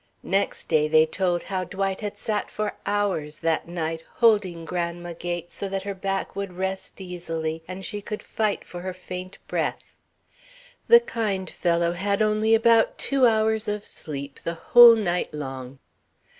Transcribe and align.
Next 0.23 0.67
day 0.67 0.87
they 0.87 1.05
told 1.05 1.43
how 1.43 1.63
Dwight 1.63 2.01
had 2.01 2.17
sat 2.17 2.49
for 2.49 2.73
hours 2.87 3.37
that 3.45 3.67
night, 3.67 4.01
holding 4.15 4.65
Grandma 4.65 5.13
Gates 5.13 5.53
so 5.53 5.69
that 5.69 5.83
her 5.83 5.93
back 5.93 6.35
would 6.35 6.53
rest 6.57 6.99
easily 6.99 7.61
and 7.67 7.85
she 7.85 8.01
could 8.01 8.23
fight 8.23 8.65
for 8.65 8.81
her 8.81 8.95
faint 8.95 9.37
breath. 9.47 9.95
The 10.87 11.01
kind 11.01 11.47
fellow 11.47 11.91
had 11.91 12.23
only 12.23 12.55
about 12.55 12.97
two 12.97 13.27
hours 13.27 13.67
of 13.67 13.85
sleep 13.85 14.39
the 14.43 14.55
whole 14.55 14.95
night 14.95 15.35
long. 15.35 15.77